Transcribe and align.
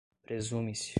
presume-se 0.27 0.89